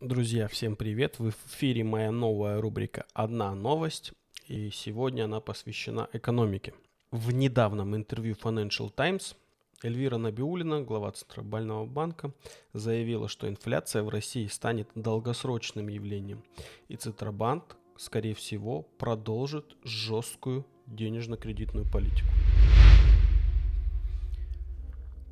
Друзья, 0.00 0.48
всем 0.48 0.76
привет! 0.76 1.18
В 1.18 1.28
эфире 1.28 1.84
моя 1.84 2.10
новая 2.10 2.58
рубрика 2.58 3.04
«Одна 3.12 3.54
новость», 3.54 4.14
и 4.48 4.70
сегодня 4.70 5.24
она 5.24 5.40
посвящена 5.40 6.08
экономике. 6.14 6.72
В 7.10 7.32
недавнем 7.32 7.94
интервью 7.94 8.34
Financial 8.34 8.90
Times 8.90 9.36
Эльвира 9.82 10.16
Набиулина, 10.16 10.80
глава 10.80 11.12
Центробанного 11.12 11.84
банка, 11.84 12.32
заявила, 12.72 13.28
что 13.28 13.46
инфляция 13.46 14.02
в 14.02 14.08
России 14.08 14.46
станет 14.46 14.88
долгосрочным 14.94 15.88
явлением, 15.88 16.44
и 16.88 16.96
Центробанк, 16.96 17.76
скорее 17.98 18.34
всего, 18.34 18.86
продолжит 18.96 19.76
жесткую 19.84 20.64
денежно-кредитную 20.86 21.84
политику. 21.84 22.28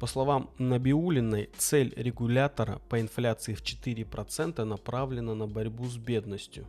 По 0.00 0.06
словам 0.06 0.50
Набиулиной, 0.58 1.50
цель 1.56 1.92
регулятора 1.96 2.80
по 2.88 3.00
инфляции 3.00 3.54
в 3.54 3.62
4% 3.62 4.62
направлена 4.62 5.34
на 5.34 5.46
борьбу 5.48 5.86
с 5.86 5.96
бедностью. 5.96 6.66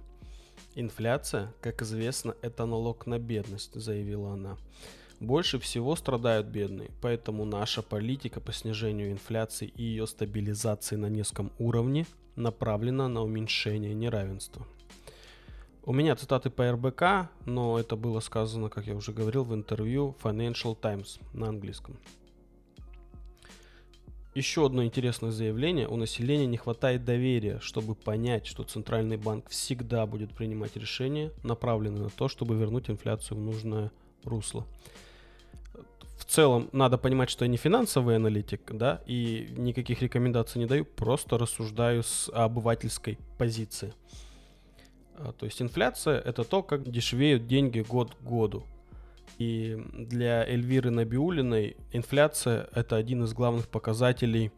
Инфляция, 0.74 1.54
как 1.62 1.84
известно, 1.84 2.36
это 2.42 2.66
налог 2.66 3.06
на 3.06 3.20
бедность, 3.20 3.76
заявила 3.76 4.34
она. 4.34 4.58
Больше 5.20 5.60
всего 5.60 5.96
страдают 5.96 6.48
бедные, 6.48 6.90
поэтому 7.02 7.46
наша 7.46 7.82
политика 7.82 8.40
по 8.40 8.52
снижению 8.52 9.12
инфляции 9.12 9.68
и 9.76 9.84
ее 9.84 10.08
стабилизации 10.08 10.96
на 10.96 11.08
низком 11.08 11.52
уровне 11.60 12.08
направлена 12.36 13.10
на 13.10 13.22
уменьшение 13.22 13.94
неравенства. 13.94 14.66
У 15.84 15.94
меня 15.94 16.16
цитаты 16.16 16.50
по 16.50 16.72
РБК, 16.72 17.30
но 17.46 17.80
это 17.80 17.96
было 17.96 18.22
сказано, 18.22 18.70
как 18.70 18.88
я 18.88 18.96
уже 18.96 19.12
говорил, 19.12 19.44
в 19.44 19.54
интервью 19.54 20.16
Financial 20.24 20.76
Times 20.80 21.20
на 21.34 21.50
английском. 21.50 22.00
Еще 24.40 24.66
одно 24.66 24.86
интересное 24.86 25.32
заявление. 25.32 25.86
У 25.90 25.98
населения 25.98 26.46
не 26.46 26.56
хватает 26.56 27.04
доверия, 27.04 27.60
чтобы 27.60 27.94
понять, 27.94 28.46
что 28.46 28.64
Центральный 28.64 29.18
банк 29.18 29.50
всегда 29.50 30.06
будет 30.06 30.34
принимать 30.34 30.78
решения, 30.78 31.34
направленные 31.44 32.04
на 32.04 32.10
то, 32.10 32.30
чтобы 32.30 32.56
вернуть 32.56 32.90
инфляцию 32.90 33.38
в 33.38 33.42
нужное 33.42 33.92
русло. 34.24 34.66
В 36.18 36.24
целом, 36.24 36.70
надо 36.72 36.98
понимать, 36.98 37.30
что 37.30 37.44
я 37.44 37.52
не 37.52 37.58
финансовый 37.58 38.16
аналитик, 38.16 38.62
да, 38.72 39.02
и 39.06 39.54
никаких 39.58 40.02
рекомендаций 40.02 40.60
не 40.60 40.68
даю, 40.68 40.86
просто 40.86 41.38
рассуждаю 41.38 42.02
с 42.02 42.32
обывательской 42.34 43.18
позиции. 43.38 43.94
А, 45.16 45.34
то 45.34 45.48
есть 45.48 45.62
инфляция 45.62 46.18
это 46.18 46.46
то, 46.46 46.64
как 46.64 46.90
дешевеют 46.90 47.46
деньги 47.46 47.82
год 47.82 48.16
к 48.16 48.22
году. 48.22 48.64
И 49.38 49.78
для 49.94 50.46
Эльвиры 50.46 50.90
Набиулиной 50.90 51.78
инфляция– 51.92 52.70
это 52.74 52.96
один 52.96 53.24
из 53.24 53.34
главных 53.34 53.68
показателей 53.68 54.52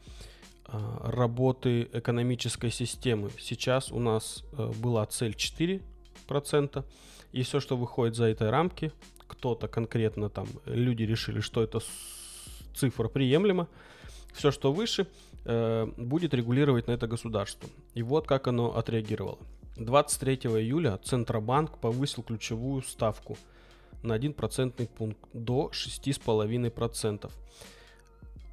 а, 0.65 1.11
работы 1.11 1.89
экономической 1.93 2.71
системы. 2.71 3.29
Сейчас 3.39 3.91
у 3.91 3.99
нас 3.99 4.43
а, 4.53 4.71
была 4.71 5.05
цель 5.05 5.35
4%, 5.35 6.83
и 7.31 7.43
все, 7.43 7.59
что 7.59 7.77
выходит 7.77 8.15
за 8.15 8.25
этой 8.25 8.49
рамки, 8.49 8.91
кто-то 9.27 9.67
конкретно 9.67 10.29
там, 10.29 10.47
люди 10.65 11.03
решили, 11.03 11.41
что 11.41 11.63
эта 11.63 11.79
цифра 12.75 13.07
приемлема, 13.07 13.67
все, 14.33 14.51
что 14.51 14.73
выше, 14.73 15.07
э, 15.45 15.87
будет 15.97 16.33
регулировать 16.33 16.87
на 16.87 16.91
это 16.91 17.07
государство. 17.07 17.69
И 17.93 18.03
вот 18.03 18.27
как 18.27 18.47
оно 18.47 18.75
отреагировало. 18.75 19.39
23 19.77 20.35
июля 20.35 20.99
Центробанк 21.03 21.77
повысил 21.77 22.23
ключевую 22.23 22.81
ставку– 22.81 23.37
на 24.03 24.15
1 24.15 24.33
процентный 24.33 24.87
пункт 24.87 25.19
до 25.33 25.71
6,5%. 25.73 27.31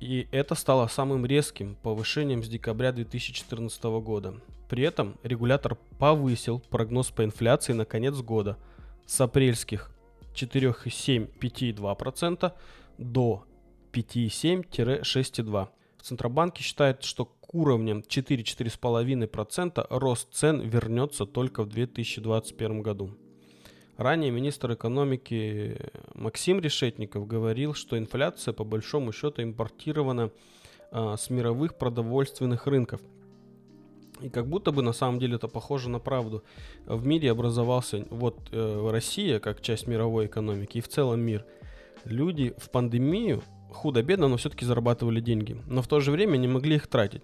И 0.01 0.29
это 0.31 0.55
стало 0.55 0.87
самым 0.87 1.27
резким 1.27 1.77
повышением 1.83 2.45
с 2.45 2.49
декабря 2.49 2.93
2014 2.93 3.83
года. 4.01 4.35
При 4.69 4.85
этом 4.85 5.17
регулятор 5.23 5.77
повысил 5.99 6.61
прогноз 6.61 7.11
по 7.11 7.25
инфляции 7.25 7.73
на 7.73 7.85
конец 7.85 8.15
года 8.17 8.57
с 9.07 9.21
апрельских 9.21 9.91
4,7-5,2% 10.35 12.53
до 12.99 13.45
5,7-6,2%. 13.93 15.69
В 15.97 16.03
Центробанке 16.03 16.63
считают, 16.63 17.03
что 17.03 17.25
к 17.25 17.55
уровням 17.55 18.01
4-4,5% 18.01 19.87
рост 19.91 20.33
цен 20.33 20.61
вернется 20.61 21.27
только 21.27 21.65
в 21.65 21.69
2021 21.69 22.83
году. 22.83 23.11
Ранее 23.99 24.31
министр 24.31 24.75
экономики 24.75 25.77
Максим 26.15 26.61
Решетников 26.61 27.27
говорил, 27.27 27.75
что 27.75 27.99
инфляция 27.99 28.55
по 28.55 28.63
большому 28.63 29.11
счету 29.11 29.43
импортирована 29.43 30.31
а, 30.93 31.17
с 31.17 31.31
мировых 31.31 31.75
продовольственных 31.75 32.69
рынков. 32.69 33.01
И 34.21 34.29
как 34.29 34.47
будто 34.47 34.71
бы 34.71 34.83
на 34.83 34.93
самом 34.93 35.19
деле 35.19 35.35
это 35.35 35.49
похоже 35.49 35.91
на 35.91 35.99
правду. 35.99 36.45
В 36.87 37.05
мире 37.05 37.33
образовался 37.33 38.07
вот 38.11 38.39
э, 38.53 38.89
Россия 38.89 39.41
как 39.41 39.61
часть 39.61 39.89
мировой 39.89 40.27
экономики 40.27 40.79
и 40.79 40.81
в 40.81 40.87
целом 40.87 41.21
мир. 41.21 41.45
Люди 42.05 42.55
в 42.57 42.71
пандемию 42.71 43.43
худо-бедно, 43.73 44.29
но 44.29 44.37
все-таки 44.37 44.65
зарабатывали 44.65 45.21
деньги, 45.21 45.57
но 45.67 45.83
в 45.83 45.89
то 45.89 45.99
же 45.99 46.13
время 46.13 46.37
не 46.37 46.47
могли 46.47 46.77
их 46.77 46.87
тратить. 46.87 47.23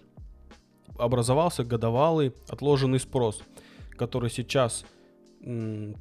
Образовался 0.98 1.62
годовалый 1.62 2.32
отложенный 2.48 2.98
спрос, 2.98 3.42
который 3.96 4.28
сейчас 4.28 4.84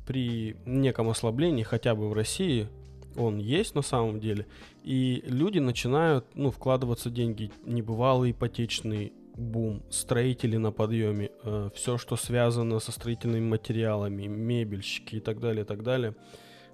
при 0.05 0.55
неком 0.65 1.09
ослаблении, 1.09 1.63
хотя 1.63 1.95
бы 1.95 2.09
в 2.09 2.13
России, 2.13 2.69
он 3.15 3.37
есть 3.37 3.75
на 3.75 3.81
самом 3.81 4.19
деле, 4.19 4.47
и 4.83 5.23
люди 5.25 5.59
начинают, 5.59 6.25
ну, 6.35 6.49
вкладываться 6.49 7.09
деньги, 7.09 7.51
небывалый 7.65 8.31
ипотечный 8.31 9.13
бум, 9.35 9.83
строители 9.89 10.57
на 10.57 10.71
подъеме, 10.71 11.29
э, 11.43 11.69
все, 11.75 11.97
что 11.97 12.15
связано 12.15 12.79
со 12.79 12.91
строительными 12.91 13.45
материалами, 13.45 14.27
мебельщики 14.27 15.17
и 15.17 15.19
так 15.19 15.39
далее, 15.39 15.63
и 15.63 15.67
так 15.67 15.83
далее. 15.83 16.15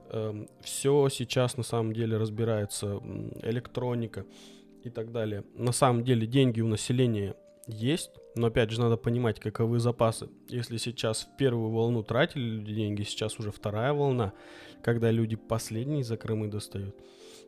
Э, 0.10 0.30
эм, 0.30 0.48
все 0.62 1.10
сейчас 1.10 1.58
на 1.58 1.64
самом 1.64 1.94
деле 1.94 2.18
разбирается, 2.18 3.00
электроника 3.44 4.26
и 4.84 4.90
так 4.90 5.12
далее. 5.12 5.44
На 5.56 5.72
самом 5.72 6.04
деле 6.04 6.28
деньги 6.28 6.62
у 6.62 6.68
населения 6.68 7.36
есть, 7.70 8.12
но 8.36 8.48
опять 8.48 8.72
же 8.72 8.82
надо 8.82 8.98
понимать, 8.98 9.40
каковы 9.40 9.80
запасы. 9.80 10.30
Если 10.48 10.78
сейчас 10.78 11.24
в 11.24 11.38
первую 11.38 11.72
волну 11.72 12.04
тратили 12.04 12.42
люди 12.42 12.74
деньги, 12.74 13.04
сейчас 13.04 13.40
уже 13.40 13.52
вторая 13.52 13.94
волна, 13.94 14.34
когда 14.82 15.12
люди 15.12 15.36
последние 15.36 16.04
закрымы 16.04 16.48
достают. 16.48 16.96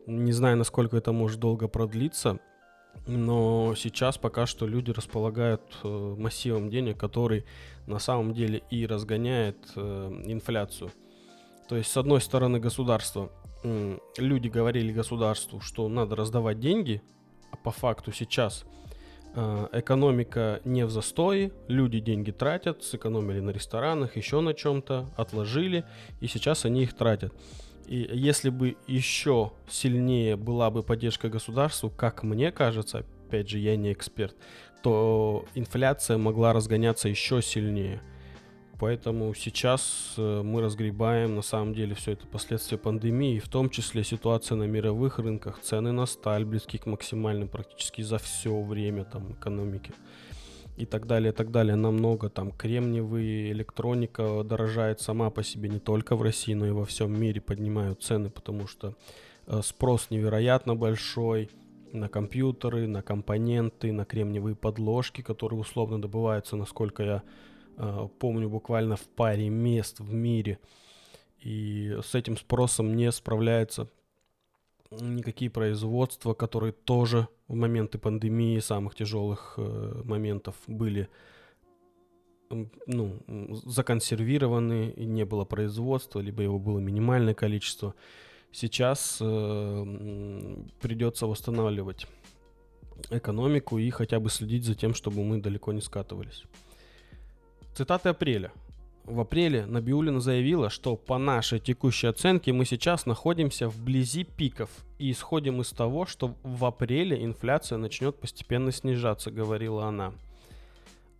Не 0.05 0.31
знаю, 0.31 0.57
насколько 0.57 0.97
это 0.97 1.11
может 1.11 1.39
долго 1.39 1.67
продлиться, 1.67 2.39
но 3.07 3.73
сейчас 3.75 4.17
пока 4.17 4.45
что 4.45 4.67
люди 4.67 4.91
располагают 4.91 5.61
э, 5.83 6.15
массивом 6.17 6.69
денег, 6.69 6.97
который 6.97 7.45
на 7.87 7.99
самом 7.99 8.33
деле 8.33 8.63
и 8.69 8.85
разгоняет 8.85 9.57
э, 9.75 10.21
инфляцию. 10.25 10.91
То 11.67 11.77
есть, 11.77 11.91
с 11.91 11.97
одной 11.97 12.21
стороны, 12.21 12.59
государство, 12.59 13.31
люди 14.17 14.47
говорили 14.49 14.91
государству, 14.91 15.61
что 15.61 15.87
надо 15.87 16.15
раздавать 16.15 16.59
деньги, 16.59 17.01
а 17.51 17.57
по 17.57 17.71
факту 17.71 18.11
сейчас– 18.11 18.65
экономика 19.33 20.59
не 20.65 20.85
в 20.85 20.91
застое, 20.91 21.51
люди 21.67 21.99
деньги 21.99 22.31
тратят, 22.31 22.83
сэкономили 22.83 23.39
на 23.39 23.51
ресторанах, 23.51 24.17
еще 24.17 24.41
на 24.41 24.53
чем-то, 24.53 25.09
отложили, 25.15 25.85
и 26.19 26.27
сейчас 26.27 26.65
они 26.65 26.83
их 26.83 26.93
тратят. 26.93 27.33
И 27.87 28.09
если 28.13 28.49
бы 28.49 28.77
еще 28.87 29.51
сильнее 29.69 30.35
была 30.35 30.69
бы 30.69 30.83
поддержка 30.83 31.29
государству, 31.29 31.89
как 31.89 32.23
мне 32.23 32.51
кажется, 32.51 33.05
опять 33.27 33.49
же, 33.49 33.59
я 33.59 33.75
не 33.75 33.91
эксперт, 33.91 34.35
то 34.83 35.45
инфляция 35.55 36.17
могла 36.17 36.53
разгоняться 36.53 37.09
еще 37.09 37.41
сильнее. 37.41 38.01
Поэтому 38.81 39.35
сейчас 39.35 40.15
э, 40.17 40.41
мы 40.41 40.59
разгребаем 40.59 41.35
на 41.35 41.43
самом 41.43 41.75
деле 41.75 41.93
все 41.93 42.13
это 42.13 42.25
последствия 42.25 42.79
пандемии, 42.79 43.37
в 43.37 43.47
том 43.47 43.69
числе 43.69 44.03
ситуация 44.03 44.55
на 44.55 44.63
мировых 44.63 45.19
рынках, 45.19 45.59
цены 45.61 45.91
на 45.91 46.07
сталь 46.07 46.45
близки 46.45 46.79
к 46.79 46.87
максимальным 46.87 47.47
практически 47.47 48.01
за 48.01 48.17
все 48.17 48.59
время 48.59 49.03
там 49.03 49.33
экономики 49.33 49.93
и 50.77 50.87
так 50.87 51.05
далее, 51.05 51.31
и 51.31 51.35
так 51.35 51.51
далее. 51.51 51.75
Намного 51.75 52.29
там 52.29 52.51
кремниевые, 52.51 53.51
электроника 53.51 54.43
дорожает 54.43 54.99
сама 54.99 55.29
по 55.29 55.43
себе 55.43 55.69
не 55.69 55.79
только 55.79 56.15
в 56.15 56.23
России, 56.23 56.55
но 56.55 56.65
и 56.65 56.71
во 56.71 56.85
всем 56.85 57.13
мире 57.13 57.39
поднимают 57.39 58.01
цены, 58.01 58.31
потому 58.31 58.65
что 58.65 58.95
э, 59.45 59.61
спрос 59.63 60.07
невероятно 60.09 60.75
большой 60.75 61.51
на 61.93 62.09
компьютеры, 62.09 62.87
на 62.87 63.03
компоненты, 63.03 63.91
на 63.91 64.05
кремниевые 64.05 64.55
подложки, 64.55 65.21
которые 65.21 65.59
условно 65.59 66.01
добываются, 66.01 66.55
насколько 66.55 67.03
я 67.03 67.23
помню, 68.19 68.49
буквально 68.49 68.95
в 68.95 69.07
паре 69.09 69.49
мест 69.49 69.99
в 69.99 70.13
мире. 70.13 70.59
И 71.39 71.97
с 72.03 72.15
этим 72.15 72.37
спросом 72.37 72.95
не 72.95 73.11
справляются 73.11 73.87
никакие 74.91 75.49
производства, 75.49 76.33
которые 76.33 76.73
тоже 76.73 77.27
в 77.47 77.55
моменты 77.55 77.97
пандемии, 77.97 78.59
самых 78.59 78.95
тяжелых 78.95 79.55
э, 79.57 80.01
моментов 80.03 80.55
были 80.67 81.09
ну, 82.85 83.19
законсервированы, 83.65 84.91
и 84.91 85.05
не 85.05 85.23
было 85.23 85.45
производства, 85.45 86.19
либо 86.19 86.43
его 86.43 86.59
было 86.59 86.79
минимальное 86.79 87.33
количество. 87.33 87.95
Сейчас 88.51 89.19
э, 89.21 90.65
придется 90.81 91.27
восстанавливать 91.27 92.07
экономику 93.09 93.77
и 93.77 93.89
хотя 93.89 94.19
бы 94.19 94.29
следить 94.29 94.65
за 94.65 94.75
тем, 94.75 94.93
чтобы 94.93 95.23
мы 95.23 95.41
далеко 95.41 95.71
не 95.71 95.81
скатывались. 95.81 96.43
Цитаты 97.73 98.09
апреля. 98.09 98.51
В 99.05 99.19
апреле 99.21 99.65
Набиулина 99.65 100.19
заявила, 100.19 100.69
что 100.69 100.95
по 100.95 101.17
нашей 101.17 101.59
текущей 101.59 102.07
оценке 102.07 102.51
мы 102.51 102.65
сейчас 102.65 103.05
находимся 103.05 103.69
вблизи 103.69 104.25
пиков 104.25 104.69
и 104.99 105.09
исходим 105.11 105.61
из 105.61 105.69
того, 105.69 106.05
что 106.05 106.35
в 106.43 106.65
апреле 106.65 107.23
инфляция 107.23 107.77
начнет 107.77 108.19
постепенно 108.19 108.71
снижаться, 108.71 109.31
говорила 109.31 109.85
она. 109.85 110.13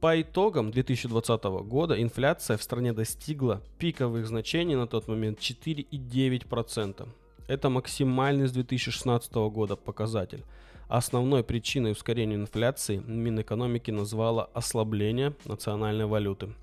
По 0.00 0.18
итогам 0.20 0.70
2020 0.70 1.44
года 1.44 2.02
инфляция 2.02 2.56
в 2.56 2.62
стране 2.62 2.94
достигла 2.94 3.60
пиковых 3.78 4.26
значений 4.26 4.76
на 4.76 4.86
тот 4.86 5.08
момент 5.08 5.38
4,9%. 5.38 7.06
Это 7.48 7.68
максимальный 7.68 8.48
с 8.48 8.52
2016 8.52 9.34
года 9.34 9.76
показатель. 9.76 10.42
Основной 10.88 11.44
причиной 11.44 11.92
ускорения 11.92 12.36
инфляции 12.36 13.02
Минэкономики 13.06 13.90
назвала 13.90 14.48
ослабление 14.54 15.34
национальной 15.44 16.06
валюты. 16.06 16.54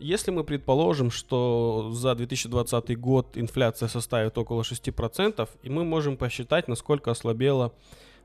Если 0.00 0.30
мы 0.30 0.44
предположим, 0.44 1.10
что 1.10 1.90
за 1.92 2.14
2020 2.14 2.98
год 2.98 3.36
инфляция 3.36 3.86
составит 3.86 4.38
около 4.38 4.62
6%, 4.62 5.48
и 5.62 5.68
мы 5.68 5.84
можем 5.84 6.16
посчитать, 6.16 6.68
насколько 6.68 7.10
ослабела 7.10 7.74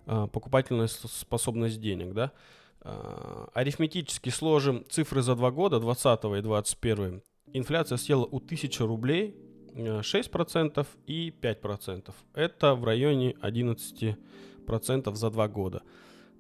э, 0.06 0.28
покупательная 0.32 0.88
способность 0.88 1.82
денег, 1.82 2.14
да, 2.14 2.32
э, 2.80 3.48
арифметически 3.54 4.30
сложим 4.30 4.86
цифры 4.90 5.22
за 5.22 5.36
два 5.36 5.52
года, 5.52 5.82
2020 5.82 6.24
и 6.24 6.42
2021, 6.42 7.22
инфляция 7.52 7.98
съела 7.98 8.24
у 8.24 8.38
1000 8.38 8.88
рублей 8.88 9.36
6% 9.76 10.88
и 11.08 11.34
5%. 11.42 12.14
Это 12.34 12.76
в 12.76 12.86
районе 12.86 13.36
11% 13.42 15.16
за 15.16 15.30
два 15.30 15.48
года. 15.50 15.84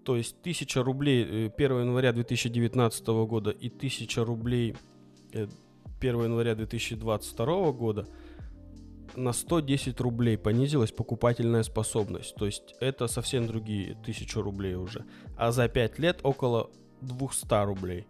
То 0.05 0.15
есть 0.15 0.37
1000 0.39 0.81
рублей 0.81 1.51
1 1.57 1.71
э, 1.71 1.79
января 1.81 2.13
2019 2.13 3.07
года 3.27 3.49
и 3.51 3.67
1000 3.67 4.23
рублей 4.23 4.75
1 5.35 5.49
э, 6.01 6.23
января 6.23 6.55
2022 6.55 7.71
года 7.71 8.07
на 9.15 9.33
110 9.33 9.99
рублей 10.01 10.37
понизилась 10.37 10.91
покупательная 10.91 11.63
способность. 11.63 12.35
То 12.35 12.45
есть 12.45 12.75
это 12.79 13.07
совсем 13.07 13.47
другие 13.47 13.93
1000 13.93 14.41
рублей 14.41 14.75
уже. 14.75 15.05
А 15.37 15.51
за 15.51 15.67
5 15.67 15.99
лет 15.99 16.19
около 16.23 16.69
200 17.01 17.65
рублей. 17.65 18.07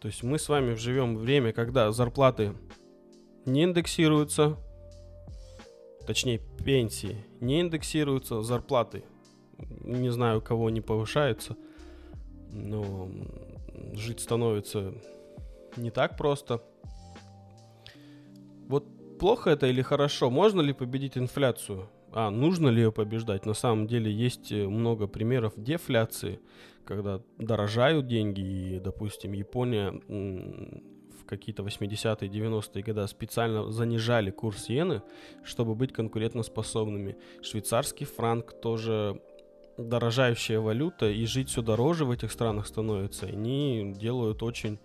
То 0.00 0.08
есть 0.08 0.22
мы 0.22 0.38
с 0.38 0.48
вами 0.48 0.74
живем 0.74 1.16
время, 1.16 1.52
когда 1.52 1.90
зарплаты 1.90 2.54
не 3.44 3.64
индексируются, 3.64 4.56
точнее 6.06 6.40
пенсии 6.64 7.24
не 7.40 7.60
индексируются, 7.60 8.42
зарплаты, 8.42 9.04
не 9.58 10.10
знаю, 10.10 10.42
кого 10.42 10.70
не 10.70 10.80
повышаются, 10.80 11.56
но 12.52 13.10
жить 13.94 14.20
становится 14.20 14.94
не 15.76 15.90
так 15.90 16.16
просто. 16.16 16.62
Вот 18.68 18.84
плохо 19.18 19.50
это 19.50 19.66
или 19.66 19.82
хорошо? 19.82 20.30
Можно 20.30 20.60
ли 20.60 20.72
победить 20.72 21.16
инфляцию? 21.16 21.88
А, 22.12 22.30
нужно 22.30 22.68
ли 22.68 22.82
ее 22.82 22.92
побеждать? 22.92 23.46
На 23.46 23.54
самом 23.54 23.86
деле 23.86 24.10
есть 24.10 24.50
э, 24.52 24.66
много 24.66 25.06
примеров 25.06 25.52
дефляции, 25.56 26.40
когда 26.84 27.20
дорожают 27.38 28.06
деньги, 28.06 28.40
и, 28.40 28.80
допустим, 28.80 29.32
Япония 29.32 29.92
какие-то 31.26 31.62
80-е, 31.62 32.28
90-е 32.28 32.82
годы 32.82 33.06
специально 33.08 33.70
занижали 33.70 34.30
курс 34.30 34.70
иены, 34.70 35.02
чтобы 35.44 35.74
быть 35.74 35.92
конкурентоспособными. 35.92 37.16
Швейцарский 37.42 38.06
франк 38.06 38.52
тоже 38.60 39.20
дорожающая 39.76 40.60
валюта, 40.60 41.10
и 41.10 41.26
жить 41.26 41.50
все 41.50 41.62
дороже 41.62 42.04
в 42.04 42.10
этих 42.10 42.32
странах 42.32 42.66
становится. 42.66 43.26
Они 43.26 43.92
делают 43.94 44.42
очень 44.42 44.78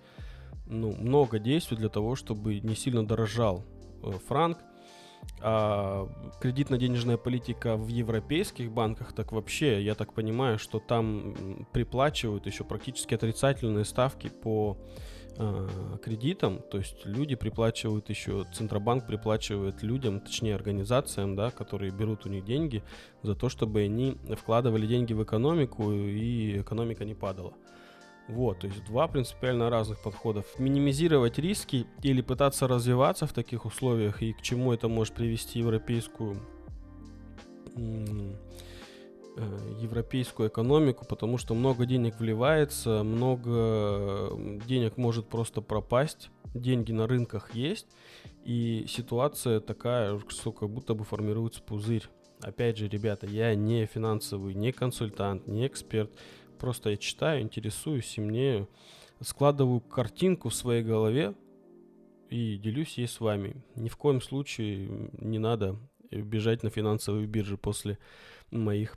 ну, 0.65 0.93
много 0.93 1.39
действий 1.39 1.77
для 1.77 1.89
того, 1.89 2.15
чтобы 2.15 2.59
не 2.59 2.75
сильно 2.75 3.05
дорожал 3.05 3.63
э, 4.03 4.11
франк. 4.27 4.57
А 5.39 6.07
кредитно-денежная 6.39 7.17
политика 7.17 7.75
в 7.75 7.87
европейских 7.87 8.71
банках, 8.71 9.13
так 9.13 9.31
вообще, 9.31 9.83
я 9.83 9.95
так 9.95 10.13
понимаю, 10.13 10.57
что 10.57 10.79
там 10.79 11.67
приплачивают 11.71 12.45
еще 12.45 12.63
практически 12.63 13.13
отрицательные 13.13 13.85
ставки 13.85 14.29
по 14.29 14.77
э, 15.37 15.67
кредитам, 16.03 16.61
то 16.71 16.77
есть 16.77 17.05
люди 17.05 17.35
приплачивают 17.35 18.09
еще, 18.09 18.45
Центробанк 18.53 19.07
приплачивает 19.07 19.83
людям, 19.83 20.19
точнее 20.19 20.55
организациям, 20.55 21.35
да, 21.35 21.51
которые 21.51 21.91
берут 21.91 22.25
у 22.25 22.29
них 22.29 22.45
деньги 22.45 22.83
за 23.23 23.35
то, 23.35 23.49
чтобы 23.49 23.81
они 23.81 24.17
вкладывали 24.37 24.85
деньги 24.85 25.13
в 25.13 25.23
экономику 25.23 25.91
и 25.91 26.61
экономика 26.61 27.05
не 27.05 27.15
падала. 27.15 27.53
Вот, 28.31 28.59
то 28.59 28.67
есть 28.67 28.83
два 28.85 29.07
принципиально 29.07 29.69
разных 29.69 30.01
подходов. 30.01 30.45
Минимизировать 30.57 31.37
риски 31.37 31.85
или 32.01 32.21
пытаться 32.21 32.67
развиваться 32.67 33.27
в 33.27 33.33
таких 33.33 33.65
условиях 33.65 34.23
и 34.23 34.33
к 34.33 34.41
чему 34.41 34.73
это 34.73 34.87
может 34.87 35.13
привести 35.13 35.59
европейскую 35.59 36.37
Э, 39.37 39.75
европейскую 39.79 40.49
экономику, 40.49 41.05
потому 41.05 41.37
что 41.37 41.55
много 41.55 41.85
денег 41.85 42.19
вливается, 42.19 43.01
много 43.03 44.29
денег 44.67 44.97
может 44.97 45.29
просто 45.29 45.61
пропасть, 45.61 46.29
деньги 46.53 46.91
на 46.91 47.07
рынках 47.07 47.55
есть, 47.55 47.87
и 48.43 48.85
ситуация 48.89 49.61
такая, 49.61 50.19
что 50.27 50.51
как 50.51 50.69
будто 50.69 50.95
бы 50.95 51.05
формируется 51.05 51.61
пузырь. 51.61 52.03
Опять 52.41 52.77
же, 52.77 52.89
ребята, 52.89 53.25
я 53.25 53.55
не 53.55 53.85
финансовый, 53.85 54.53
не 54.53 54.73
консультант, 54.73 55.47
не 55.47 55.65
эксперт, 55.65 56.11
просто 56.61 56.91
я 56.91 56.97
читаю, 56.97 57.41
интересуюсь, 57.41 58.19
и 58.19 58.21
мне 58.21 58.67
складываю 59.19 59.81
картинку 59.81 60.49
в 60.49 60.53
своей 60.53 60.83
голове 60.83 61.33
и 62.29 62.57
делюсь 62.57 62.99
ей 62.99 63.07
с 63.07 63.19
вами. 63.19 63.55
Ни 63.75 63.89
в 63.89 63.97
коем 63.97 64.21
случае 64.21 65.09
не 65.13 65.39
надо 65.39 65.75
бежать 66.11 66.61
на 66.61 66.69
финансовые 66.69 67.25
биржи 67.25 67.57
после 67.57 67.97
моих 68.51 68.95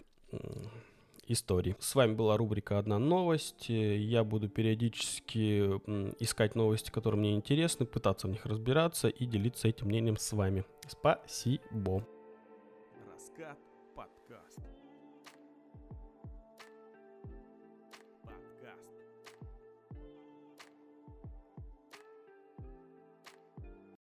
истории. 1.27 1.75
С 1.79 1.95
вами 1.95 2.13
была 2.13 2.37
рубрика 2.37 2.79
«Одна 2.79 2.99
новость». 2.99 3.71
Я 3.71 4.25
буду 4.25 4.51
периодически 4.51 5.81
искать 6.23 6.55
новости, 6.55 6.91
которые 6.91 7.19
мне 7.19 7.35
интересны, 7.35 7.87
пытаться 7.87 8.27
в 8.27 8.31
них 8.31 8.45
разбираться 8.45 9.09
и 9.09 9.25
делиться 9.25 9.69
этим 9.69 9.87
мнением 9.87 10.19
с 10.19 10.33
вами. 10.35 10.67
Спасибо. 10.87 12.07
Раскат 13.11 13.59
подкаст. 13.95 14.74